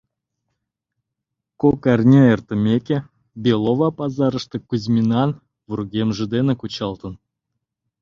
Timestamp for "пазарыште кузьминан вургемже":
3.99-6.25